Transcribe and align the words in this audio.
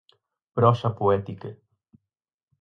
Prosa 0.59 0.89
poética. 1.01 1.51